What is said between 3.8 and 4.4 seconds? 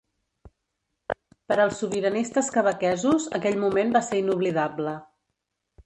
va ser